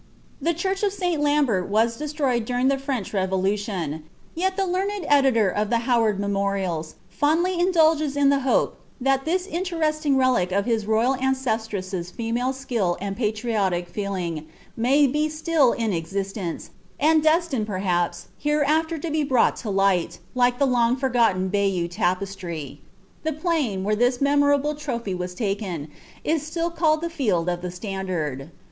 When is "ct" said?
16.01-16.11